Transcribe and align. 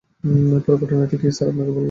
পুরো 0.63 0.75
ঘটনাটা 0.77 1.05
কি 1.11 1.27
স্যার 1.31 1.47
আপনাকে 1.51 1.65
বলব? 1.67 1.79